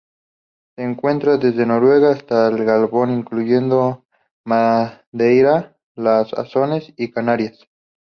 Se 0.75 0.81
encuentra 0.83 1.37
desde 1.37 1.63
Noruega 1.63 2.09
hasta 2.09 2.47
el 2.47 2.65
Gabón, 2.65 3.11
incluyendo 3.11 4.03
Madeira, 4.43 5.77
las 5.93 6.33
Azores 6.33 6.91
y 6.97 7.11
Canarias. 7.11 7.67